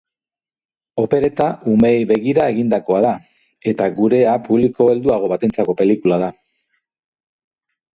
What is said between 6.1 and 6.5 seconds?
da.